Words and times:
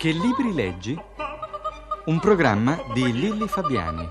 Che 0.00 0.12
libri 0.12 0.54
leggi? 0.54 0.98
Un 2.06 2.20
programma 2.20 2.84
di 2.94 3.12
Lilli 3.12 3.46
Fabiani. 3.46 4.08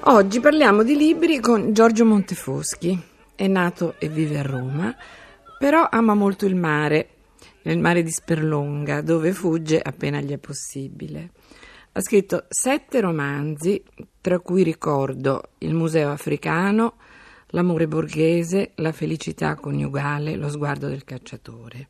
Oggi 0.00 0.40
parliamo 0.40 0.82
di 0.82 0.94
libri 0.94 1.40
con 1.40 1.72
Giorgio 1.72 2.04
Montefoschi. 2.04 3.02
È 3.34 3.46
nato 3.46 3.94
e 3.98 4.10
vive 4.10 4.40
a 4.40 4.42
Roma, 4.42 4.94
però 5.58 5.88
ama 5.90 6.12
molto 6.12 6.44
il 6.44 6.56
mare, 6.56 7.08
nel 7.62 7.78
mare 7.78 8.02
di 8.02 8.10
Sperlonga, 8.10 9.00
dove 9.00 9.32
fugge 9.32 9.80
appena 9.80 10.20
gli 10.20 10.32
è 10.32 10.38
possibile. 10.38 11.30
Ha 11.92 12.02
scritto 12.02 12.44
sette 12.50 13.00
romanzi, 13.00 13.82
tra 14.20 14.38
cui 14.38 14.62
ricordo 14.62 15.50
Il 15.58 15.74
Museo 15.74 16.10
Africano, 16.10 16.96
L'amore 17.52 17.88
borghese, 17.88 18.72
La 18.76 18.92
felicità 18.92 19.54
coniugale, 19.56 20.36
Lo 20.36 20.48
sguardo 20.48 20.88
del 20.88 21.04
cacciatore. 21.04 21.88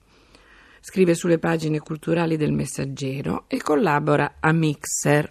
Scrive 0.81 1.15
sulle 1.15 1.39
pagine 1.39 1.81
culturali 1.81 2.37
del 2.37 2.53
Messaggero 2.53 3.45
e 3.47 3.61
collabora 3.61 4.37
a 4.41 4.53
Mixer, 4.53 5.31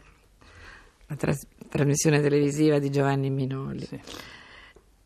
la 1.08 1.16
tras- 1.16 1.48
trasmissione 1.68 2.22
televisiva 2.22 2.78
di 2.78 2.92
Giovanni 2.92 3.32
Minoli. 3.32 3.88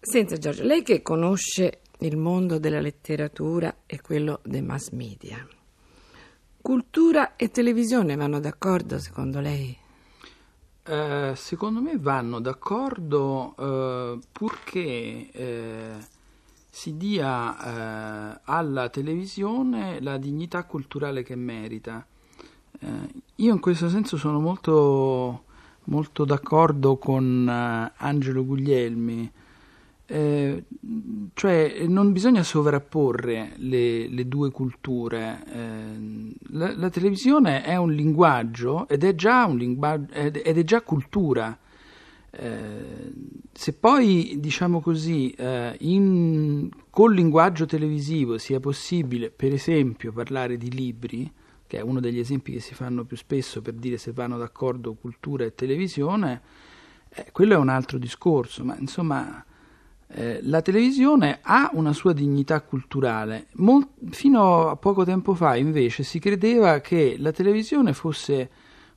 Senta 0.02 0.38
Giorgio, 0.38 0.64
lei 0.64 0.84
che 0.84 1.02
conosce 1.02 1.80
il 2.00 2.18
mondo 2.18 2.60
della 2.60 2.82
letteratura 2.82 3.84
e 3.86 4.02
quello 4.02 4.42
dei 4.44 4.62
mass 4.62 4.90
media, 4.90 5.48
cultura 6.62 7.38
e 7.38 7.50
televisione 7.50 8.18
vanno 8.18 8.42
d'accordo 8.42 9.00
secondo 9.00 9.40
lei? 9.40 9.83
Eh, 10.86 11.32
secondo 11.38 11.80
me 11.80 11.98
vanno 11.98 12.42
d'accordo 12.42 13.56
eh, 13.58 14.20
purché 14.34 15.32
eh, 15.32 15.96
si 16.70 16.98
dia 16.98 18.34
eh, 18.36 18.42
alla 18.44 18.90
televisione 18.90 20.02
la 20.02 20.18
dignità 20.18 20.66
culturale 20.66 21.24
che 21.24 21.36
merita. 21.36 22.06
Eh, 22.80 22.88
io 23.36 23.54
in 23.54 23.62
questo 23.62 23.88
senso 23.88 24.18
sono 24.18 24.42
molto, 24.42 25.46
molto 25.86 26.26
d'accordo 26.26 26.98
con 26.98 27.48
eh, 27.48 27.94
Angelo 28.04 28.44
Guglielmi. 28.44 29.32
Eh, 30.06 30.64
cioè 31.34 31.86
non 31.88 32.12
bisogna 32.12 32.44
sovrapporre 32.44 33.54
le, 33.58 34.08
le 34.08 34.28
due 34.28 34.52
culture. 34.52 35.44
Eh, 35.48 36.36
la, 36.52 36.76
la 36.76 36.90
televisione 36.90 37.64
è 37.64 37.76
un 37.78 37.92
linguaggio 37.94 38.88
ed 38.88 39.04
è 39.04 39.16
già, 39.16 39.46
un 39.46 39.58
linguaggio, 39.58 40.14
ed 40.14 40.42
ed 40.44 40.58
è 40.58 40.64
già 40.64 40.82
cultura. 40.82 41.58
Eh, 42.36 43.14
se 43.52 43.74
poi, 43.74 44.38
diciamo 44.40 44.82
così, 44.82 45.30
eh, 45.32 45.76
in, 45.82 46.70
col 46.90 47.14
linguaggio 47.14 47.66
televisivo 47.66 48.38
sia 48.38 48.60
possibile, 48.60 49.30
per 49.30 49.54
esempio, 49.54 50.12
parlare 50.12 50.58
di 50.58 50.72
libri, 50.72 51.32
che 51.68 51.78
è 51.78 51.82
uno 51.82 52.00
degli 52.00 52.20
esempi 52.20 52.52
che 52.52 52.60
si 52.60 52.74
fanno 52.74 53.04
più 53.04 53.18
spesso 53.18 53.62
per 53.62 53.74
dire 53.74 53.98
se 53.98 54.12
vanno 54.12 54.38
d'accordo 54.38 54.96
cultura 54.96 55.46
e 55.46 55.56
televisione, 55.56 56.42
eh, 57.10 57.28
quello 57.32 57.54
è 57.54 57.58
un 57.58 57.70
altro 57.70 57.98
discorso, 57.98 58.64
ma 58.64 58.76
insomma 58.80 59.46
eh, 60.14 60.40
la 60.44 60.62
televisione 60.62 61.40
ha 61.42 61.72
una 61.74 61.92
sua 61.94 62.14
dignità 62.14 62.62
culturale. 62.62 63.48
Mol- 63.54 63.88
fino 64.12 64.70
a 64.70 64.76
poco 64.76 65.04
tempo 65.04 65.34
fa 65.34 65.56
invece 65.56 66.04
si 66.04 66.20
credeva 66.20 66.80
che 66.80 67.16
la 67.18 67.32
televisione 67.32 67.94
fosse 67.94 68.50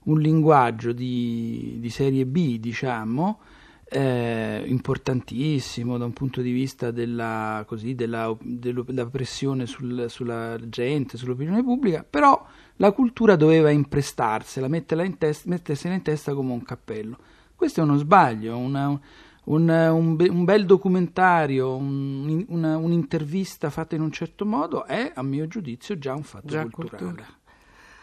un 0.05 0.21
linguaggio 0.21 0.93
di, 0.93 1.77
di 1.81 1.91
serie 1.91 2.27
B, 2.27 2.59
diciamo, 2.59 3.41
eh, 3.89 4.65
importantissimo 4.67 5.97
da 5.97 6.05
un 6.05 6.13
punto 6.13 6.41
di 6.41 6.51
vista 6.51 6.91
della, 6.91 7.65
così, 7.67 7.95
della, 7.95 8.37
della 8.41 9.07
pressione 9.07 9.67
sul- 9.67 10.07
sulla 10.09 10.57
gente, 10.69 11.17
sull'opinione 11.17 11.63
pubblica, 11.63 12.05
però 12.09 12.45
la 12.77 12.93
cultura 12.93 13.37
doveva 13.37 13.71
imprestarsela, 13.71 14.67
in 14.67 15.17
test- 15.19 15.47
mettersela 15.47 15.95
in 15.95 16.03
testa 16.03 16.35
come 16.35 16.53
un 16.53 16.63
cappello. 16.63 17.17
Questo 17.55 17.81
è 17.81 17.83
uno 17.85 17.97
sbaglio, 17.97 18.57
una, 18.57 19.01
un, 19.47 19.69
un 19.69 20.17
be- 20.17 20.29
un 20.29 20.45
bel 20.45 20.65
documentario, 20.67 21.75
un- 21.77 22.45
una- 22.49 22.77
un'intervista 22.77 23.71
fatta 23.71 23.95
in 23.95 24.03
un 24.03 24.13
certo 24.13 24.45
modo 24.47 24.85
è, 24.85 25.13
a 25.15 25.23
mio 25.23 25.47
giudizio, 25.49 25.99
già 25.99 26.15
un 26.15 26.23
fatto 26.23 26.47
Già 26.47 26.67
culturale. 26.69 27.05
cultura. 27.05 27.27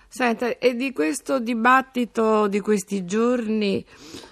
Senta, 0.07 0.57
e 0.59 0.75
di 0.75 0.93
questo 0.93 1.39
dibattito 1.39 2.47
di 2.47 2.59
questi 2.59 3.03
giorni, 3.03 3.83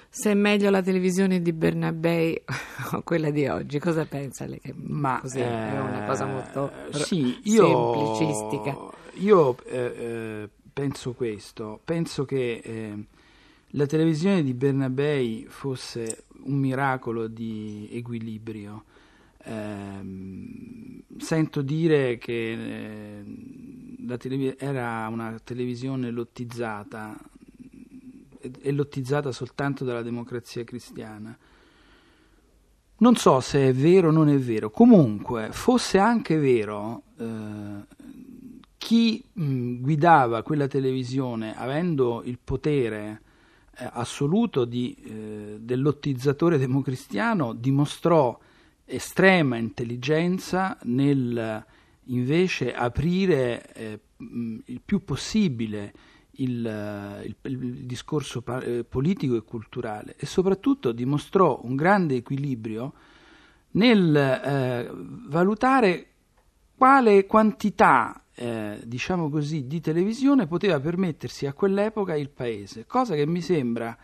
se 0.10 0.32
è 0.32 0.34
meglio 0.36 0.70
la 0.70 0.82
televisione 0.84 1.42
di 1.42 1.54
Bernabei 1.54 2.40
o 2.94 3.02
quella 3.02 3.32
di 3.32 3.48
oggi, 3.48 3.80
cosa 3.80 4.06
pensa 4.06 4.46
lei? 4.46 4.60
Che 4.60 4.74
Ma 4.76 5.20
così 5.22 5.40
è 5.40 5.80
una 5.80 6.04
cosa 6.06 6.26
molto 6.26 6.72
eh, 6.92 6.94
sì, 7.04 7.40
io, 7.46 7.66
semplicistica. 8.14 8.78
Io 9.16 9.58
eh, 9.66 9.78
eh, 9.98 10.50
penso 10.72 11.14
questo, 11.14 11.80
penso 11.84 12.26
che 12.26 12.62
eh, 12.64 13.06
la 13.72 13.86
televisione 13.86 14.44
di 14.44 14.54
Bernabei 14.54 15.46
fosse 15.48 16.26
un 16.44 16.58
miracolo 16.58 17.28
di 17.28 17.88
equilibrio. 17.92 18.84
Ehm, 19.44 21.02
sento 21.18 21.62
dire 21.62 22.18
che 22.18 22.52
eh, 22.52 23.24
la 24.06 24.18
televi- 24.18 24.56
era 24.58 25.08
una 25.10 25.40
televisione 25.44 26.12
lottizzata 26.12 27.18
e 28.60 28.72
lottizzata 28.72 29.32
soltanto 29.32 29.84
dalla 29.84 30.02
democrazia 30.02 30.64
cristiana. 30.64 31.38
Non 32.98 33.16
so 33.16 33.40
se 33.40 33.70
è 33.70 33.74
vero 33.74 34.10
o 34.10 34.12
non 34.12 34.30
è 34.30 34.38
vero, 34.38 34.70
comunque 34.70 35.50
fosse 35.52 35.98
anche 35.98 36.38
vero, 36.38 37.04
eh, 37.18 37.86
chi 38.78 39.24
mh, 39.32 39.80
guidava 39.80 40.44
quella 40.44 40.68
televisione 40.68 41.56
avendo 41.56 42.22
il 42.26 42.38
potere 42.44 43.22
eh, 43.78 43.90
assoluto 43.94 44.66
di, 44.66 44.96
eh, 45.04 45.58
del 45.60 45.82
lottizzatore 45.82 46.58
democristiano 46.58 47.54
dimostrò 47.54 48.38
estrema 48.86 49.58
intelligenza 49.58 50.78
nel 50.84 51.66
invece 52.06 52.74
aprire 52.74 53.74
eh, 53.74 54.00
il 54.18 54.82
più 54.84 55.04
possibile 55.06 55.94
il, 56.36 56.66
eh, 56.66 57.26
il- 57.26 57.36
il 57.64 57.86
discorso 57.86 58.42
pa- 58.42 58.62
eh, 58.62 58.84
politico 58.84 59.36
e 59.36 59.44
culturale 59.44 60.16
e 60.18 60.26
soprattutto 60.26 60.92
dimostrò 60.92 61.60
un 61.64 61.76
grande 61.76 62.16
equilibrio 62.16 62.94
nel 63.72 64.16
eh, 64.16 64.90
valutare 65.28 66.08
quale 66.76 67.26
quantità, 67.28 68.22
eh, 68.42 68.80
diciamo 68.84 69.30
così, 69.30 69.68
di 69.68 69.80
televisione 69.80 70.48
poteva 70.48 70.80
permettersi 70.80 71.46
a 71.46 71.54
quell'epoca 71.54 72.16
il 72.16 72.30
paese, 72.30 72.88
cosa 72.88 73.14
che 73.14 73.28
mi 73.28 73.40
sembra, 73.40 73.96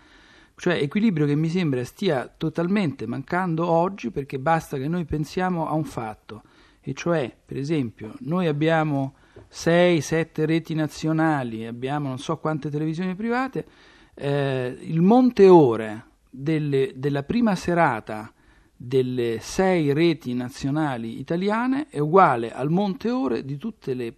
cioè 0.56 0.76
equilibrio 0.76 1.26
che 1.26 1.34
mi 1.34 1.50
sembra 1.50 1.84
stia 1.84 2.32
totalmente 2.38 3.08
mancando 3.08 3.68
oggi 3.68 4.12
perché 4.12 4.38
basta 4.38 4.78
che 4.78 4.88
noi 4.88 5.06
pensiamo 5.06 5.68
a 5.68 5.74
un 5.74 5.86
fatto, 5.86 6.44
e 6.82 6.94
cioè, 6.94 7.36
per 7.44 7.58
esempio, 7.58 8.14
noi 8.20 8.46
abbiamo 8.46 9.16
6-7 9.52 10.46
reti 10.46 10.76
nazionali, 10.76 11.66
abbiamo 11.66 12.08
non 12.08 12.20
so 12.20 12.38
quante 12.38 12.70
televisioni 12.70 13.16
private, 13.16 13.66
eh, 14.14 14.78
il 14.82 15.02
monte 15.02 15.48
ore 15.48 16.06
delle- 16.30 16.92
della 16.96 17.24
prima 17.24 17.56
serata 17.56 18.32
delle 18.80 19.40
sei 19.42 19.92
reti 19.92 20.36
nazionali 20.36 21.20
italiane 21.20 21.88
è 21.90 21.98
uguale 21.98 22.54
al 22.54 22.70
monte 22.70 23.10
ore 23.10 23.44
di 23.44 23.58
tutte 23.58 23.96
le 23.96 24.14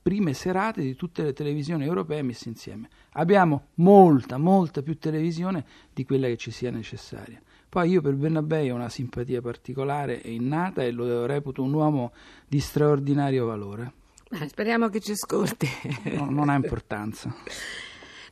prime 0.00 0.32
serate 0.32 0.80
di 0.80 0.96
tutte 0.96 1.22
le 1.22 1.34
televisioni 1.34 1.84
europee 1.84 2.22
messe 2.22 2.48
insieme. 2.48 2.88
Abbiamo 3.12 3.66
molta, 3.74 4.38
molta 4.38 4.80
più 4.80 4.98
televisione 4.98 5.64
di 5.92 6.06
quella 6.06 6.26
che 6.26 6.38
ci 6.38 6.50
sia 6.50 6.70
necessaria. 6.70 7.40
Poi 7.68 7.90
io 7.90 8.00
per 8.00 8.14
Bernabei 8.14 8.70
ho 8.70 8.74
una 8.74 8.88
simpatia 8.88 9.42
particolare 9.42 10.22
e 10.22 10.32
innata 10.32 10.82
e 10.82 10.90
lo 10.90 11.26
reputo 11.26 11.62
un 11.62 11.74
uomo 11.74 12.12
di 12.46 12.60
straordinario 12.60 13.44
valore. 13.44 13.92
Speriamo 14.46 14.88
che 14.88 15.00
ci 15.00 15.12
ascolti. 15.12 15.68
No- 16.14 16.30
non 16.30 16.48
ha 16.48 16.54
importanza. 16.56 17.34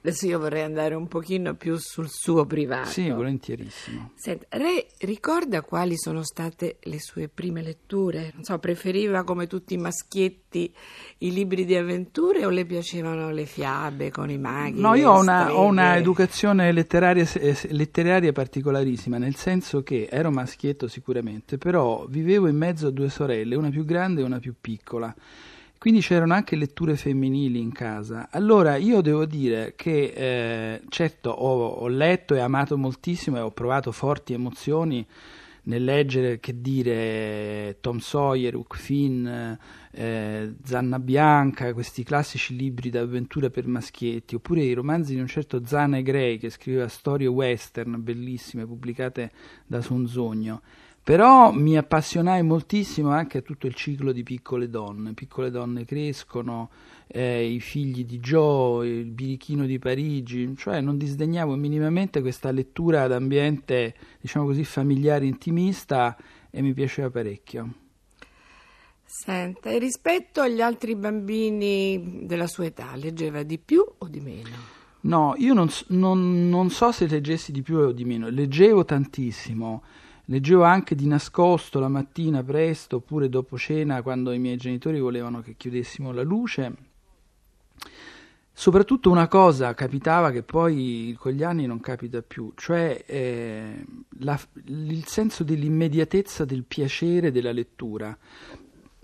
Adesso 0.06 0.26
io 0.26 0.38
vorrei 0.38 0.62
andare 0.62 0.94
un 0.94 1.08
pochino 1.08 1.54
più 1.54 1.76
sul 1.78 2.08
suo 2.08 2.46
privato. 2.46 2.90
Sì, 2.90 3.10
volentierissimo. 3.10 4.12
Senta, 4.14 4.56
lei 4.56 4.86
ricorda 5.00 5.62
quali 5.62 5.98
sono 5.98 6.22
state 6.22 6.76
le 6.82 7.00
sue 7.00 7.26
prime 7.26 7.60
letture? 7.60 8.30
Non 8.34 8.44
so, 8.44 8.56
preferiva 8.60 9.24
come 9.24 9.48
tutti 9.48 9.74
i 9.74 9.78
maschietti 9.78 10.72
i 11.18 11.32
libri 11.32 11.64
di 11.64 11.74
avventure 11.74 12.46
o 12.46 12.50
le 12.50 12.64
piacevano 12.66 13.32
le 13.32 13.46
fiabe 13.46 14.12
con 14.12 14.30
i 14.30 14.38
maghi? 14.38 14.80
No, 14.80 14.94
io 14.94 15.10
ho 15.10 15.18
una, 15.18 15.52
ho 15.52 15.64
una 15.64 15.96
educazione 15.96 16.70
letteraria, 16.70 17.28
eh, 17.32 17.58
letteraria 17.70 18.30
particolarissima, 18.30 19.18
nel 19.18 19.34
senso 19.34 19.82
che 19.82 20.06
ero 20.08 20.30
maschietto 20.30 20.86
sicuramente, 20.86 21.58
però 21.58 22.06
vivevo 22.08 22.46
in 22.46 22.56
mezzo 22.56 22.86
a 22.86 22.90
due 22.92 23.08
sorelle, 23.08 23.56
una 23.56 23.70
più 23.70 23.84
grande 23.84 24.20
e 24.20 24.24
una 24.24 24.38
più 24.38 24.54
piccola. 24.60 25.12
Quindi 25.78 26.00
c'erano 26.00 26.34
anche 26.34 26.56
letture 26.56 26.96
femminili 26.96 27.60
in 27.60 27.72
casa. 27.72 28.28
Allora 28.30 28.76
io 28.76 29.00
devo 29.00 29.24
dire 29.24 29.74
che 29.76 30.12
eh, 30.14 30.82
certo 30.88 31.30
ho, 31.30 31.66
ho, 31.66 31.88
letto 31.88 32.34
e 32.34 32.40
amato 32.40 32.76
moltissimo 32.76 33.36
e 33.36 33.40
ho 33.40 33.50
provato 33.50 33.92
forti 33.92 34.32
emozioni 34.32 35.06
nel 35.66 35.84
leggere, 35.84 36.38
che 36.38 36.60
dire, 36.60 37.78
Tom 37.80 37.98
Sawyer, 37.98 38.54
Huck 38.54 38.76
Finn, 38.76 39.26
eh, 39.90 40.54
Zanna 40.62 40.98
Bianca, 40.98 41.72
questi 41.72 42.04
classici 42.04 42.56
libri 42.56 42.90
d'avventura 42.90 43.50
per 43.50 43.66
maschietti, 43.66 44.36
oppure 44.36 44.62
i 44.62 44.72
romanzi 44.72 45.14
di 45.14 45.20
un 45.20 45.26
certo 45.26 45.64
Zana 45.64 45.96
e 45.98 46.02
Gray 46.02 46.38
che 46.38 46.50
scriveva 46.50 46.86
storie 46.88 47.26
western 47.26 48.02
bellissime 48.02 48.64
pubblicate 48.64 49.32
da 49.66 49.80
Sonzogno. 49.80 50.62
Però 51.06 51.52
mi 51.52 51.76
appassionai 51.76 52.42
moltissimo 52.42 53.10
anche 53.10 53.38
a 53.38 53.40
tutto 53.40 53.68
il 53.68 53.74
ciclo 53.74 54.10
di 54.10 54.24
Piccole 54.24 54.68
Donne. 54.68 55.12
Piccole 55.12 55.52
Donne 55.52 55.84
crescono, 55.84 56.68
eh, 57.06 57.46
i 57.48 57.60
figli 57.60 58.04
di 58.04 58.18
Joe, 58.18 58.88
il 58.88 59.12
birichino 59.12 59.66
di 59.66 59.78
Parigi, 59.78 60.52
cioè 60.56 60.80
non 60.80 60.98
disdegnavo 60.98 61.54
minimamente 61.54 62.20
questa 62.20 62.50
lettura 62.50 63.06
d'ambiente, 63.06 63.94
diciamo 64.20 64.46
così, 64.46 64.64
familiare, 64.64 65.26
intimista 65.26 66.16
e 66.50 66.60
mi 66.60 66.74
piaceva 66.74 67.08
parecchio. 67.08 67.72
Senta, 69.04 69.70
e 69.70 69.78
rispetto 69.78 70.40
agli 70.40 70.60
altri 70.60 70.96
bambini 70.96 72.24
della 72.24 72.48
sua 72.48 72.64
età, 72.64 72.96
leggeva 72.96 73.44
di 73.44 73.58
più 73.58 73.86
o 73.96 74.08
di 74.08 74.18
meno? 74.18 74.56
No, 75.02 75.34
io 75.36 75.54
non, 75.54 75.68
non, 75.90 76.48
non 76.48 76.68
so 76.68 76.90
se 76.90 77.06
leggessi 77.06 77.52
di 77.52 77.62
più 77.62 77.76
o 77.76 77.92
di 77.92 78.04
meno, 78.04 78.28
leggevo 78.28 78.84
tantissimo 78.84 79.84
Leggevo 80.28 80.64
anche 80.64 80.96
di 80.96 81.06
nascosto 81.06 81.78
la 81.78 81.88
mattina 81.88 82.42
presto, 82.42 82.96
oppure 82.96 83.28
dopo 83.28 83.56
cena, 83.56 84.02
quando 84.02 84.32
i 84.32 84.40
miei 84.40 84.56
genitori 84.56 84.98
volevano 84.98 85.40
che 85.40 85.54
chiudessimo 85.56 86.10
la 86.10 86.22
luce. 86.22 86.74
Soprattutto 88.52 89.10
una 89.10 89.28
cosa 89.28 89.74
capitava 89.74 90.32
che 90.32 90.42
poi 90.42 91.14
con 91.18 91.30
gli 91.30 91.44
anni 91.44 91.66
non 91.66 91.78
capita 91.78 92.22
più, 92.22 92.52
cioè 92.56 93.04
eh, 93.06 93.84
la, 94.20 94.40
il 94.64 95.04
senso 95.06 95.44
dell'immediatezza 95.44 96.44
del 96.44 96.64
piacere 96.64 97.30
della 97.30 97.52
lettura. 97.52 98.16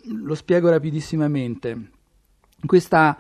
Lo 0.06 0.34
spiego 0.34 0.70
rapidissimamente. 0.70 1.90
Questa 2.64 3.16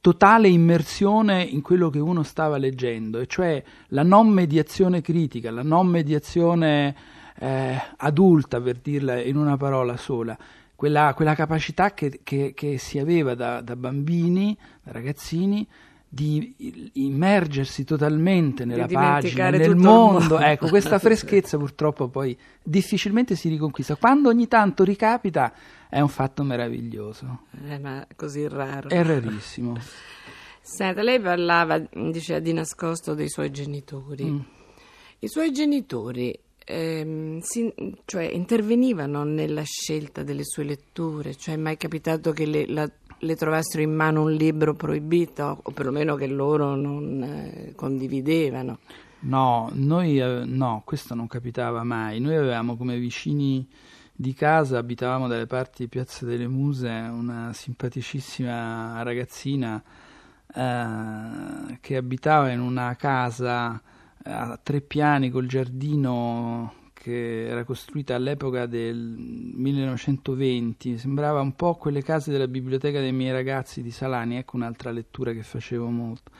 totale 0.00 0.48
immersione 0.48 1.42
in 1.42 1.60
quello 1.60 1.90
che 1.90 1.98
uno 1.98 2.22
stava 2.22 2.56
leggendo, 2.56 3.18
e 3.18 3.26
cioè 3.26 3.62
la 3.88 4.02
non 4.04 4.28
mediazione 4.28 5.02
critica, 5.02 5.50
la 5.50 5.62
non 5.62 5.86
mediazione 5.88 6.94
eh, 7.38 7.80
adulta, 7.96 8.60
per 8.60 8.78
dirla 8.78 9.20
in 9.20 9.36
una 9.36 9.56
parola 9.56 9.96
sola, 9.96 10.36
quella, 10.74 11.12
quella 11.14 11.34
capacità 11.34 11.94
che, 11.94 12.20
che, 12.22 12.52
che, 12.54 12.78
si 12.78 12.98
aveva 12.98 13.34
da, 13.34 13.60
da, 13.60 13.76
bambini, 13.76 14.56
da 14.82 14.92
ragazzini, 14.92 15.66
di 16.08 16.90
immergersi 16.94 17.84
totalmente 17.84 18.66
nella 18.66 18.86
pagina, 18.86 19.48
nel 19.48 19.76
mondo. 19.76 20.18
mondo. 20.18 20.38
Ecco, 20.40 20.68
questa 20.68 20.98
freschezza 20.98 21.56
purtroppo 21.56 22.08
poi 22.08 22.36
difficilmente 22.62 23.34
si 23.34 23.48
riconquista. 23.48 23.96
Quando 23.96 24.28
ogni 24.28 24.46
tanto 24.46 24.84
ricapita 24.84 25.54
è 25.88 26.00
un 26.00 26.08
fatto 26.08 26.42
meraviglioso. 26.42 27.44
Eh, 27.66 27.78
ma 27.78 28.06
così 28.14 28.46
raro. 28.46 28.88
È 28.88 29.02
rarissimo. 29.02 29.76
Senta, 30.60 31.02
lei 31.02 31.20
parlava, 31.20 31.82
diceva 32.10 32.40
di 32.40 32.52
nascosto 32.52 33.14
dei 33.14 33.28
suoi 33.28 33.50
genitori. 33.50 34.24
Mm. 34.24 34.40
I 35.20 35.28
suoi 35.28 35.52
genitori 35.52 36.38
ehm, 36.64 37.40
si, 37.40 37.72
cioè, 38.04 38.24
intervenivano 38.24 39.24
nella 39.24 39.62
scelta 39.62 40.22
delle 40.22 40.44
sue 40.44 40.64
letture? 40.64 41.34
Cioè, 41.34 41.54
è 41.54 41.58
mai 41.58 41.76
capitato 41.76 42.32
che 42.32 42.46
le, 42.46 42.66
la, 42.66 42.90
le, 43.18 43.36
trovassero 43.36 43.82
in 43.82 43.94
mano 43.94 44.22
un 44.22 44.32
libro 44.32 44.74
proibito 44.74 45.60
o 45.62 45.70
perlomeno 45.72 46.14
che 46.16 46.26
loro 46.26 46.74
non 46.74 47.22
eh, 47.22 47.72
condividevano? 47.74 48.78
No, 49.20 49.70
noi, 49.74 50.18
eh, 50.18 50.42
no, 50.44 50.82
questo 50.84 51.14
non 51.14 51.26
capitava 51.26 51.84
mai. 51.84 52.20
Noi 52.20 52.36
avevamo 52.36 52.76
come 52.76 52.98
vicini 52.98 53.66
di 54.14 54.34
casa, 54.34 54.78
abitavamo 54.78 55.26
dalle 55.28 55.46
parti 55.46 55.84
di 55.84 55.88
Piazza 55.88 56.24
delle 56.24 56.48
Muse, 56.48 56.88
una 56.88 57.52
simpaticissima 57.52 59.02
ragazzina 59.02 59.82
eh, 60.54 61.78
che 61.80 61.96
abitava 61.96 62.50
in 62.50 62.60
una 62.60 62.94
casa 62.96 63.80
a 64.24 64.58
tre 64.62 64.80
piani 64.80 65.30
col 65.30 65.46
giardino 65.46 66.80
che 67.02 67.48
era 67.48 67.64
costruita 67.64 68.14
all'epoca 68.14 68.66
del 68.66 68.96
1920, 68.96 70.98
sembrava 70.98 71.40
un 71.40 71.56
po' 71.56 71.74
quelle 71.74 72.00
case 72.00 72.30
della 72.30 72.46
biblioteca 72.46 73.00
dei 73.00 73.12
miei 73.12 73.32
ragazzi 73.32 73.82
di 73.82 73.90
Salani, 73.90 74.36
ecco 74.36 74.54
un'altra 74.54 74.92
lettura 74.92 75.32
che 75.32 75.42
facevo 75.42 75.88
molto. 75.88 76.30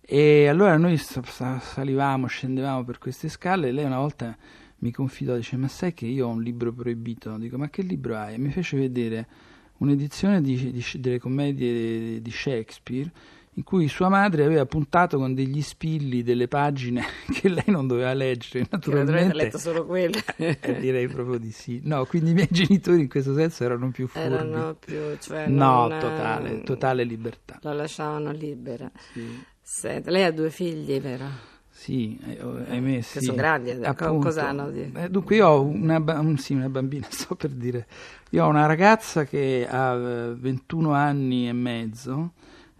E 0.00 0.46
allora 0.46 0.76
noi 0.76 0.96
salivamo, 0.96 2.28
scendevamo 2.28 2.84
per 2.84 2.98
queste 2.98 3.28
scale 3.28 3.68
e 3.68 3.72
lei 3.72 3.84
una 3.84 3.98
volta 3.98 4.36
mi 4.78 4.92
confidò, 4.92 5.34
dice 5.34 5.56
ma 5.56 5.66
sai 5.66 5.92
che 5.92 6.06
io 6.06 6.28
ho 6.28 6.30
un 6.30 6.42
libro 6.42 6.72
proibito? 6.72 7.36
Dico 7.36 7.58
ma 7.58 7.68
che 7.68 7.82
libro 7.82 8.16
hai? 8.16 8.34
E 8.34 8.38
mi 8.38 8.50
fece 8.50 8.76
vedere 8.76 9.26
un'edizione 9.78 10.40
di, 10.40 10.70
di, 10.70 10.84
delle 11.00 11.18
commedie 11.18 12.22
di 12.22 12.30
Shakespeare 12.30 13.10
in 13.58 13.64
cui 13.64 13.88
sua 13.88 14.08
madre 14.08 14.44
aveva 14.44 14.64
puntato 14.66 15.18
con 15.18 15.34
degli 15.34 15.60
spilli 15.62 16.22
delle 16.22 16.46
pagine 16.46 17.04
che 17.32 17.48
lei 17.48 17.64
non 17.66 17.88
doveva 17.88 18.12
leggere, 18.14 18.64
naturalmente. 18.70 19.32
Che 19.32 19.34
letto 19.34 19.58
solo 19.58 19.84
quelle. 19.84 20.22
direi 20.78 21.08
proprio 21.08 21.38
di 21.38 21.50
sì. 21.50 21.80
No, 21.82 22.04
quindi 22.06 22.30
i 22.30 22.34
miei 22.34 22.48
genitori 22.48 23.00
in 23.00 23.08
questo 23.08 23.34
senso 23.34 23.64
erano 23.64 23.90
più 23.90 24.06
furbi. 24.06 24.26
Erano 24.26 24.74
più, 24.74 24.96
cioè 25.18 25.48
No, 25.48 25.88
totale, 25.88 26.62
totale 26.62 27.02
libertà. 27.02 27.58
La 27.62 27.72
lasciavano 27.72 28.30
libera. 28.30 28.88
Sì. 29.12 29.44
Senta, 29.60 30.12
lei 30.12 30.22
ha 30.22 30.30
due 30.30 30.50
figli, 30.50 31.00
vero? 31.00 31.56
Sì, 31.68 32.18
eh, 32.26 32.42
oh, 32.42 32.58
ahimè 32.68 32.96
che 32.96 33.02
sì. 33.02 33.20
sono 33.20 33.36
grandi, 33.36 33.70
eh, 33.70 33.86
Appunto. 33.86 34.26
cosa 34.26 34.48
hanno 34.48 34.68
di... 34.70 34.90
eh, 34.92 35.08
dunque 35.08 35.36
io 35.36 35.46
ho 35.46 35.62
una, 35.62 35.98
un, 36.18 36.36
sì, 36.36 36.54
una 36.54 36.68
bambina, 36.68 37.06
sto 37.10 37.36
per 37.36 37.50
dire, 37.50 37.86
io 38.30 38.44
ho 38.44 38.48
una 38.48 38.66
ragazza 38.66 39.24
che 39.24 39.66
ha 39.68 39.94
21 39.94 40.92
anni 40.92 41.48
e 41.48 41.52
mezzo, 41.52 42.32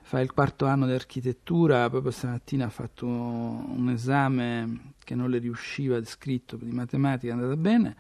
fa 0.09 0.21
il 0.21 0.33
quarto 0.33 0.65
anno 0.65 0.87
di 0.87 0.93
architettura, 0.93 1.91
proprio 1.91 2.11
stamattina 2.11 2.65
ha 2.65 2.71
fatto 2.71 3.07
un 3.07 3.91
esame 3.93 4.95
che 5.05 5.15
non 5.15 5.29
le 5.29 5.37
riusciva 5.37 6.03
scritto 6.03 6.57
di 6.57 6.71
matematica, 6.71 7.31
è 7.31 7.37
andata 7.37 7.57
bene. 7.57 7.95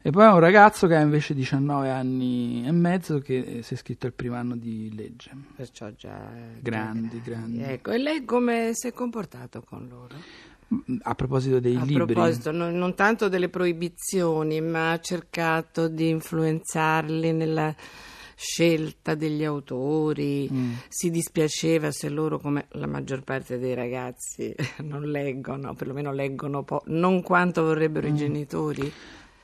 E 0.00 0.10
poi 0.10 0.24
ha 0.24 0.32
un 0.32 0.40
ragazzo 0.40 0.86
che 0.86 0.96
ha 0.96 1.02
invece 1.02 1.34
19 1.34 1.90
anni 1.90 2.66
e 2.66 2.72
mezzo 2.72 3.18
che 3.18 3.60
si 3.62 3.74
è 3.74 3.76
iscritto 3.76 4.06
al 4.06 4.14
primo 4.14 4.36
anno 4.36 4.56
di 4.56 4.90
legge. 4.94 5.32
Perciò 5.54 5.90
già... 5.90 6.30
Grandi, 6.60 7.20
grandi. 7.20 7.60
Ecco, 7.60 7.90
e 7.90 7.98
lei 7.98 8.24
come 8.24 8.70
si 8.72 8.86
è 8.86 8.94
comportato 8.94 9.60
con 9.60 9.86
loro? 9.86 10.16
A 11.02 11.14
proposito 11.14 11.60
dei 11.60 11.76
A 11.76 11.84
libri. 11.84 12.00
A 12.00 12.06
proposito, 12.06 12.52
non, 12.52 12.72
non 12.72 12.94
tanto 12.94 13.28
delle 13.28 13.50
proibizioni, 13.50 14.62
ma 14.62 14.92
ha 14.92 14.98
cercato 14.98 15.88
di 15.88 16.08
influenzarli 16.08 17.32
nella 17.32 17.74
scelta 18.36 19.14
degli 19.14 19.44
autori, 19.44 20.48
mm. 20.52 20.72
si 20.88 21.10
dispiaceva 21.10 21.90
se 21.90 22.08
loro, 22.08 22.38
come 22.38 22.66
la 22.70 22.86
maggior 22.86 23.22
parte 23.22 23.58
dei 23.58 23.74
ragazzi, 23.74 24.54
non 24.82 25.02
leggono, 25.02 25.74
perlomeno 25.74 26.12
leggono 26.12 26.62
po- 26.62 26.82
non 26.86 27.22
quanto 27.22 27.62
vorrebbero 27.62 28.08
mm. 28.08 28.14
i 28.14 28.16
genitori. 28.16 28.92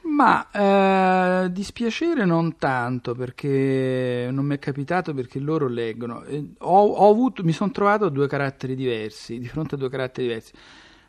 Ma 0.02 0.50
eh, 0.50 1.52
dispiacere 1.52 2.24
non 2.24 2.56
tanto 2.56 3.14
perché 3.14 4.28
non 4.32 4.46
mi 4.46 4.54
è 4.54 4.58
capitato 4.58 5.12
perché 5.12 5.38
loro 5.38 5.68
leggono. 5.68 6.24
Ho, 6.58 6.86
ho 6.86 7.10
avuto, 7.10 7.44
mi 7.44 7.52
sono 7.52 7.70
trovato 7.70 8.08
due 8.08 8.26
caratteri 8.26 8.74
diversi, 8.74 9.38
di 9.38 9.46
fronte 9.46 9.74
a 9.74 9.78
due 9.78 9.90
caratteri 9.90 10.26
diversi. 10.26 10.52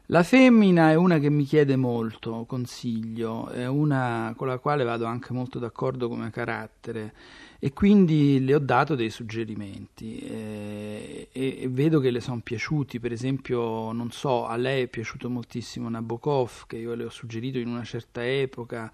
La 0.07 0.23
femmina 0.23 0.91
è 0.91 0.95
una 0.95 1.19
che 1.19 1.29
mi 1.29 1.45
chiede 1.45 1.77
molto 1.77 2.43
consiglio, 2.45 3.47
è 3.47 3.65
una 3.65 4.33
con 4.35 4.47
la 4.47 4.57
quale 4.57 4.83
vado 4.83 5.05
anche 5.05 5.31
molto 5.31 5.57
d'accordo 5.57 6.09
come 6.09 6.29
carattere 6.31 7.13
e 7.63 7.73
quindi 7.73 8.43
le 8.43 8.55
ho 8.55 8.59
dato 8.59 8.95
dei 8.95 9.11
suggerimenti 9.11 10.17
eh, 10.17 11.27
e, 11.31 11.57
e, 11.61 11.69
vedo 11.69 11.99
che 11.99 12.09
le 12.09 12.19
sono 12.19 12.39
piaciuti, 12.41 12.99
per 12.99 13.11
esempio, 13.11 13.91
non 13.91 14.09
so, 14.09 14.47
a 14.47 14.55
lei 14.55 14.81
è 14.81 14.87
piaciuto 14.87 15.29
moltissimo 15.29 15.87
Nabokov 15.87 16.65
che 16.65 16.77
io 16.77 16.95
le 16.95 17.03
ho 17.03 17.09
suggerito 17.11 17.59
in 17.59 17.67
una 17.67 17.83
certa 17.83 18.27
epoca. 18.27 18.91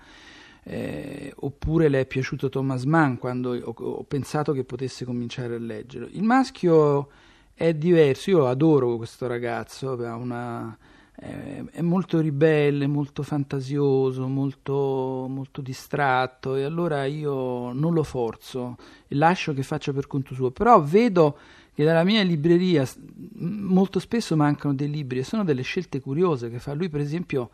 Eh, 0.64 1.32
oppure 1.34 1.88
le 1.88 2.02
è 2.02 2.06
piaciuto 2.06 2.50
Thomas 2.50 2.84
Mann 2.84 3.16
quando 3.16 3.52
ho, 3.52 3.74
ho 3.74 4.04
pensato 4.04 4.52
che 4.52 4.66
potesse 4.66 5.06
cominciare 5.06 5.56
a 5.56 5.60
leggerlo. 5.60 6.10
Il 6.12 6.24
maschio 6.24 7.10
è 7.54 7.74
diverso, 7.74 8.32
io 8.32 8.48
adoro 8.48 8.98
questo 8.98 9.28
ragazzo, 9.28 9.94
ha 9.94 10.16
una, 10.16 10.78
è 11.20 11.82
molto 11.82 12.20
ribelle, 12.20 12.86
molto 12.86 13.24
fantasioso, 13.24 14.28
molto, 14.28 15.26
molto, 15.28 15.62
distratto 15.62 16.56
e 16.56 16.64
allora 16.64 17.06
io 17.06 17.74
non 17.74 17.94
lo 17.94 18.04
forzo 18.04 18.76
e 19.08 19.16
lascio 19.16 19.54
che 19.54 19.64
faccia 19.64 19.92
per 19.94 20.06
conto 20.06 20.36
suo. 20.36 20.52
Però 20.52 20.80
vedo 20.82 21.38
che 21.74 21.84
dalla 21.84 22.04
mia 22.04 22.22
libreria 22.22 22.88
molto 23.38 24.00
spesso 24.00 24.36
mancano 24.36 24.76
dei 24.76 24.90
libri 24.90 25.20
e 25.20 25.24
sono 25.24 25.44
delle 25.44 25.64
scelte 25.64 26.00
curiose 26.02 26.52
che 26.52 26.60
fa. 26.60 26.74
Lui 26.74 26.90
per 26.90 27.02
esempio 27.02 27.50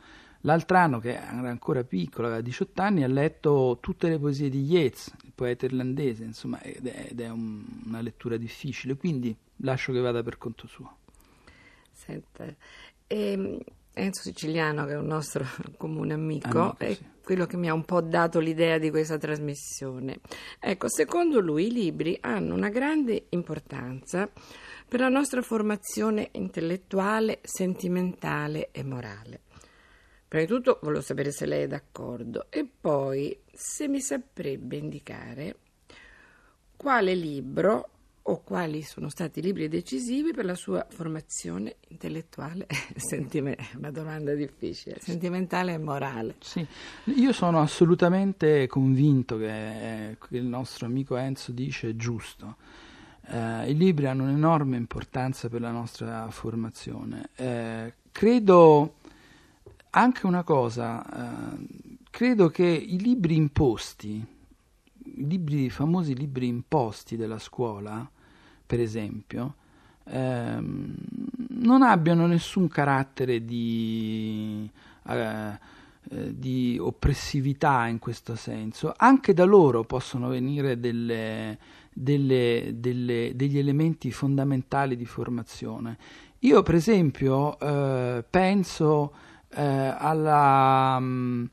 L'altro 0.46 0.75
anno, 0.75 1.00
che 1.00 1.13
era 1.13 1.50
ancora 1.50 1.86
piccola, 1.86 2.27
aveva 2.27 2.41
18 2.41 2.82
anni, 2.82 3.03
ha 3.03 3.08
letto 3.08 3.77
tutte 3.79 4.10
le 4.10 4.20
poesie 4.20 4.50
di 4.50 4.62
Yeats, 4.62 5.13
il 5.24 5.32
poeta 5.34 5.65
irlandese, 5.65 6.25
insomma, 6.25 6.60
ed 6.62 6.86
è, 6.86 7.08
ed 7.12 7.22
è 7.22 7.29
un, 7.29 7.63
una 7.86 8.01
lettura 8.01 8.36
difficile, 8.36 8.98
quindi 8.98 9.34
lascio 9.58 9.93
che 9.93 10.01
vada 10.01 10.22
per 10.22 10.38
conto 10.38 10.67
suo. 10.67 10.98
Senta, 11.93 12.46
ehm, 13.13 13.60
Enzo 13.93 14.22
Siciliano, 14.24 14.86
che 14.86 14.93
è 14.93 14.98
un 14.98 15.05
nostro 15.05 15.46
comune 15.77 16.13
amico, 16.13 16.60
Amico, 16.60 16.79
è 16.79 16.93
sì. 16.93 17.05
quello 17.24 17.46
che 17.46 17.58
mi 17.58 17.70
ha 17.70 17.74
un 17.74 17.86
po' 17.86 18.01
dato 18.01 18.39
l'idea 18.39 18.79
di 18.79 18.89
questa 18.89 19.17
trasmissione. 19.17 20.20
Ecco, 20.60 20.89
secondo 20.89 21.39
lui 21.39 21.67
i 21.67 21.72
libri 21.72 22.17
hanno 22.22 22.55
una 22.55 22.70
grande 22.70 23.27
importanza 23.29 24.29
per 24.88 25.00
la 25.00 25.10
nostra 25.10 25.41
formazione 25.41 26.29
intellettuale, 26.34 27.39
sentimentale 27.43 28.70
e 28.72 28.84
morale. 28.84 29.41
Prima 30.27 30.46
di 30.46 30.51
tutto 30.51 30.79
volevo 30.82 31.01
sapere 31.01 31.32
se 31.32 31.46
lei 31.46 31.63
è 31.63 31.67
d'accordo 31.67 32.48
e 32.50 32.65
poi 32.65 33.39
se 33.51 33.88
mi 33.88 34.01
saprebbe 34.01 34.77
indicare 34.77 35.58
quale 36.75 37.13
libro 37.13 37.89
o 38.24 38.42
quali 38.42 38.84
sono 38.84 39.10
stati 39.10 39.39
i 39.39 39.42
libri 39.42 39.68
decisivi 39.68 40.32
per 40.32 40.46
la 40.46 40.56
sua 40.56 40.86
formazione 40.89 41.75
intellettuale, 41.89 42.68
sentime- 42.96 43.58
una 43.77 43.92
domanda 43.92 44.34
difficile, 44.34 44.98
sentimentale 45.00 45.74
e 45.74 45.77
morale. 45.77 46.36
Sì, 46.39 46.65
io 47.15 47.34
sono 47.34 47.60
assolutamente 47.60 48.68
convinto 48.68 49.38
che 49.38 50.10
eh, 50.10 50.18
che 50.18 50.38
il 50.38 50.46
nostro 50.46 50.86
amico 50.86 51.18
Enzo 51.18 51.51
dice 51.51 51.96
giusto. 51.96 52.56
Eh, 53.27 53.70
I 53.70 53.75
libri 53.75 54.06
hanno 54.06 54.24
un'enorme 54.24 54.77
importanza 54.77 55.50
per 55.50 55.62
la 55.62 55.72
nostra 55.72 56.30
formazione. 56.30 57.30
Eh, 57.36 57.94
credo 58.12 58.96
anche 59.92 60.25
una 60.25 60.44
cosa, 60.44 61.03
eh, 61.53 61.68
credo 62.10 62.50
che 62.50 62.65
i 62.65 63.00
libri 63.00 63.36
imposti, 63.36 64.25
libri, 65.15 65.70
famosi 65.70 66.15
libri 66.15 66.48
imposti 66.48 67.15
della 67.15 67.39
scuola, 67.39 68.10
per 68.65 68.79
esempio, 68.79 69.55
ehm, 70.05 70.96
non 71.50 71.82
abbiano 71.84 72.25
nessun 72.27 72.67
carattere 72.67 73.46
di, 73.46 74.70
eh, 75.08 75.60
eh, 76.10 76.38
di 76.38 76.77
oppressività 76.79 77.88
in 77.88 78.00
questo 78.00 78.36
senso. 78.36 78.93
Anche 78.96 79.34
da 79.34 79.46
loro 79.46 79.84
possono 79.84 80.27
venire 80.27 80.79
delle- 80.79 81.58
delle- 81.93 82.74
delle- 82.75 83.32
degli 83.36 83.58
elementi 83.58 84.12
fondamentali 84.12 84.96
di 84.96 85.05
formazione. 85.05 85.98
Io, 86.39 86.62
per 86.63 86.75
esempio, 86.75 87.58
eh, 87.60 88.24
penso 88.29 89.13
eh, 89.55 89.62
alla, 89.62 90.98
mm, 91.00 91.46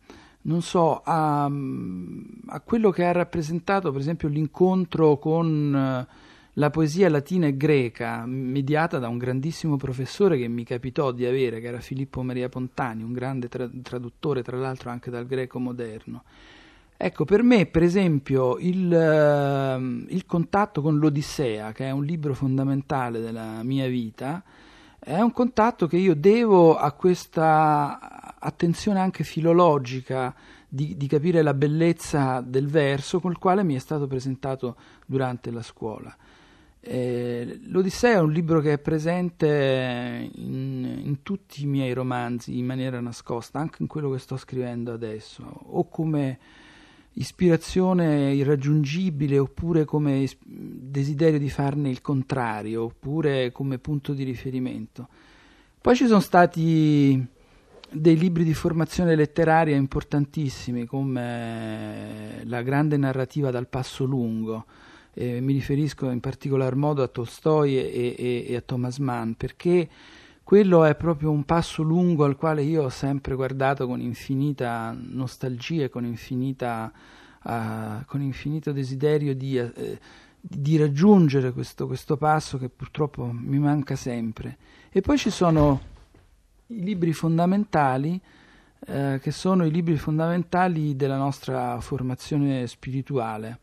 non 0.43 0.63
so, 0.63 1.03
a, 1.05 1.45
a 1.45 2.61
quello 2.61 2.91
che 2.91 3.05
ha 3.05 3.13
rappresentato, 3.13 3.93
per 3.93 4.01
esempio, 4.01 4.29
l'incontro 4.29 5.19
con 5.19 5.75
eh, 5.75 6.29
la 6.55 6.71
poesia 6.71 7.09
latina 7.11 7.47
e 7.47 7.57
greca, 7.57 8.25
mediata 8.27 8.99
da 8.99 9.09
un 9.09 9.19
grandissimo 9.19 9.77
professore 9.77 10.39
che 10.39 10.49
mi 10.49 10.65
capitò 10.65 11.13
di 11.13 11.27
avere, 11.27 11.61
che 11.61 11.67
era 11.67 11.81
Filippo 11.81 12.23
Maria 12.23 12.49
Pontani, 12.49 13.03
un 13.03 13.13
grande 13.13 13.49
tra- 13.49 13.71
traduttore, 13.83 14.43
tra 14.43 14.57
l'altro, 14.57 14.91
anche 14.91 15.11
dal 15.11 15.27
greco 15.27 15.59
moderno. 15.59 16.25
Ecco, 16.97 17.25
per 17.25 17.43
me, 17.43 17.65
per 17.67 17.83
esempio, 17.83 18.59
il, 18.59 18.93
ehm, 18.93 20.07
il 20.09 20.27
contatto 20.27 20.83
con 20.83 20.99
l'Odissea, 20.99 21.73
che 21.73 21.87
è 21.87 21.91
un 21.91 22.05
libro 22.05 22.35
fondamentale 22.35 23.21
della 23.21 23.63
mia 23.63 23.89
vita, 23.89 24.43
è 24.99 25.19
un 25.19 25.33
contatto 25.33 25.87
che 25.87 25.97
io 25.97 26.15
devo 26.15 26.77
a 26.77 26.93
questa 26.93 28.30
attenzione 28.41 29.01
anche 29.01 29.25
filologica 29.25 30.35
di, 30.69 30.97
di 30.97 31.07
capire 31.07 31.43
la 31.43 31.55
bellezza 31.55 32.41
del 32.41 32.69
verso 32.69 33.21
col 33.21 33.39
quale 33.39 33.65
mi 33.65 33.75
è 33.75 33.79
stato 33.79 34.07
presentato 34.07 34.77
durante 35.07 35.51
la 35.51 35.63
scuola. 35.63 36.15
Eh, 36.83 37.61
L'Odissea 37.65 38.15
è 38.15 38.21
un 38.21 38.33
libro 38.33 38.61
che 38.61 38.75
è 38.75 38.79
presente 38.79 40.31
in, 40.33 41.01
in 41.05 41.23
tutti 41.23 41.63
i 41.63 41.67
miei 41.67 41.93
romanzi 41.93 42.57
in 42.57 42.65
maniera 42.65 43.01
nascosta, 43.01 43.59
anche 43.59 43.83
in 43.83 43.89
quello 43.89 44.11
che 44.11 44.19
sto 44.19 44.37
scrivendo 44.37 44.93
adesso, 44.93 45.43
o 45.43 45.89
come 45.89 46.39
ispirazione 47.15 48.33
irraggiungibile, 48.33 49.39
oppure 49.39 49.85
come 49.85 50.27
desiderio 50.47 51.39
di 51.39 51.51
farne 51.51 51.91
il 51.91 52.01
contrario, 52.01 52.85
oppure 52.85 53.53
come 53.53 53.79
punto 53.79 54.15
di 54.15 54.23
riferimento. 54.23 55.09
Poi 55.81 55.97
ci 55.97 56.07
sono 56.07 56.21
stati 56.21 57.39
dei 57.93 58.17
libri 58.17 58.45
di 58.45 58.55
formazione 58.55 59.15
letteraria 59.15 59.77
importantissimi, 59.77 60.87
come 60.87 62.43
La 62.45 62.63
grande 62.63 62.97
narrativa 62.97 63.51
dal 63.51 63.69
passo 63.69 64.05
lungo. 64.05 64.65
Eh, 65.13 65.41
mi 65.41 65.53
riferisco 65.53 66.09
in 66.11 66.21
particolar 66.21 66.77
modo 66.77 67.03
a 67.03 67.09
Tolstoi 67.09 67.77
e, 67.77 68.15
e- 68.17 68.47
e 68.49 68.57
a 68.57 68.61
Thomas 68.61 68.99
Mann, 68.99 69.33
perché 69.33 69.89
quello 70.45 70.85
è 70.85 70.95
proprio 70.95 71.31
un 71.31 71.45
passo 71.45 71.83
lungo 71.83 72.25
al 72.25 72.37
quale 72.37 72.63
io 72.63 72.85
ho 72.85 72.89
sempre 72.89 73.35
guardato 73.35 73.87
con 73.87 74.01
infinita 74.01 74.97
nostalgia 74.99 75.85
e 75.85 75.89
con, 75.89 76.05
infinita, 76.05 76.93
ah, 77.43 78.03
con 78.07 78.21
infinito 78.21 78.73
desiderio 78.73 79.35
di, 79.35 79.59
eh, 79.59 79.99
di 80.41 80.77
raggiungere 80.77 81.53
questo, 81.53 81.87
questo 81.87 82.17
passo 82.17 82.59
che 82.59 82.69
purtroppo 82.69 83.31
mi 83.33 83.59
manca 83.59 83.97
sempre. 83.97 84.57
E 84.91 85.01
poi 85.01 85.19
ci 85.19 85.31
sono 85.31 85.81
i 86.71 86.83
libri 86.83 87.13
fondamentali, 87.13 88.21
eh, 88.87 89.19
che 89.21 89.31
sono 89.31 89.65
i 89.65 89.71
libri 89.71 89.97
fondamentali 89.97 90.97
della 90.97 91.17
nostra 91.17 91.81
formazione 91.81 92.67
spirituale. 92.67 93.59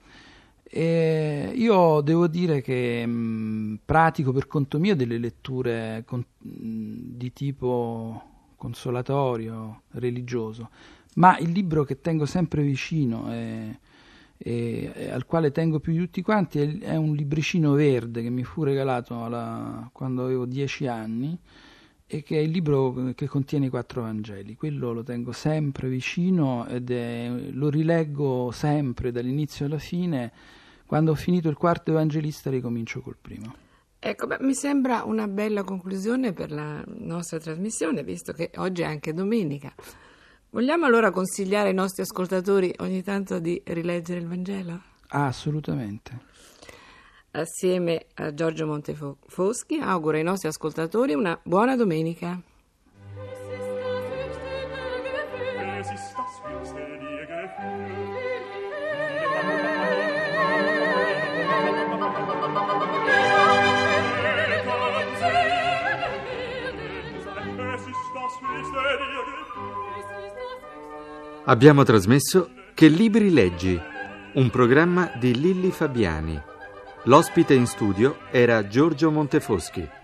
E 0.70 1.52
io 1.56 2.02
devo 2.02 2.28
dire 2.28 2.62
che 2.62 3.06
mh, 3.06 3.80
pratico 3.86 4.34
per 4.34 4.48
conto 4.48 4.80
mio 4.80 4.96
delle 4.96 5.18
letture 5.18 6.04
con- 6.06 6.24
mh, 6.38 7.16
di 7.16 7.32
tipo 7.34 8.22
consolatorio, 8.58 9.84
religioso, 9.92 10.70
ma 11.16 11.38
il 11.40 11.52
libro 11.52 11.84
che 11.84 12.02
tengo 12.02 12.26
sempre 12.26 12.64
vicino 12.64 13.32
e, 13.34 13.80
e- 14.38 14.92
e 14.94 15.10
al 15.12 15.26
quale 15.26 15.52
tengo 15.52 15.80
più 15.80 15.94
di 15.94 16.00
tutti 16.00 16.22
quanti 16.22 16.60
è, 16.60 16.78
è 16.80 16.96
un 16.96 17.16
libricino 17.16 17.72
verde 17.74 18.22
che 18.22 18.30
mi 18.30 18.44
fu 18.44 18.64
regalato 18.64 19.24
alla- 19.24 19.90
quando 19.94 20.26
avevo 20.26 20.46
dieci 20.46 20.86
anni 20.88 21.38
e 22.08 22.24
che 22.24 22.38
è 22.38 22.42
il 22.42 22.52
libro 22.52 23.12
che 23.16 23.28
contiene 23.28 23.66
i 23.66 23.70
quattro 23.70 24.02
Vangeli. 24.04 24.56
Quello 24.56 24.94
lo 24.94 25.04
tengo 25.04 25.34
sempre 25.34 25.90
vicino 25.90 26.66
ed 26.68 26.90
è- 26.90 27.30
lo 27.52 27.70
rileggo 27.70 28.50
sempre 28.52 29.12
dall'inizio 29.12 29.66
alla 29.66 29.78
fine. 29.78 30.32
Quando 30.86 31.12
ho 31.12 31.16
finito 31.16 31.50
il 31.50 31.58
quarto 31.58 31.92
evangelista 31.92 32.50
ricomincio 32.50 33.02
col 33.02 33.18
primo. 33.22 33.54
Ecco, 34.00 34.26
beh, 34.26 34.38
mi 34.40 34.54
sembra 34.54 35.04
una 35.04 35.28
bella 35.28 35.64
conclusione 35.64 36.32
per 36.32 36.52
la 36.52 36.82
nostra 36.86 37.40
trasmissione, 37.40 38.04
visto 38.04 38.32
che 38.32 38.52
oggi 38.56 38.84
è 38.84 38.86
anche 38.86 39.14
domenica. 39.14 39.74
Vogliamo 40.52 40.86
allora 40.86 41.12
consigliare 41.12 41.70
ai 41.70 41.74
nostri 41.74 42.04
ascoltatori 42.04 42.74
ogni 42.78 43.04
tanto 43.04 43.40
di 43.40 43.62
rileggere 43.66 44.22
il 44.22 44.28
Vangelo? 44.28 44.82
Ah, 45.10 45.28
assolutamente. 45.28 46.20
Assieme 47.32 48.08
a 48.16 48.34
Giorgio 48.34 48.66
Montefoschi 48.66 49.78
auguro 49.80 50.18
ai 50.18 50.24
nostri 50.24 50.48
ascoltatori 50.48 51.14
una 51.14 51.40
buona 51.44 51.76
domenica. 51.76 52.42
Abbiamo 71.46 71.84
trasmesso 71.84 72.50
Che 72.74 72.88
libri 72.88 73.32
leggi? 73.32 73.80
Un 74.34 74.50
programma 74.50 75.12
di 75.18 75.40
Lilli 75.40 75.72
Fabiani. 75.72 76.56
L'ospite 77.08 77.54
in 77.54 77.68
studio 77.68 78.18
era 78.32 78.68
Giorgio 78.68 79.10
Montefoschi. 79.12 79.97